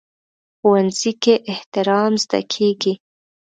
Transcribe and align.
ښوونځی 0.59 1.11
کې 1.23 1.33
احترام 1.51 2.13
زده 2.23 2.39
کېږي 2.53 2.93